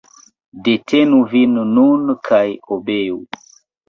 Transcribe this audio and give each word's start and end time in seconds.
Detenu 0.67 1.19
vin 1.33 1.53
nun 1.73 2.13
kaj 2.29 2.41
obeu. 2.77 3.21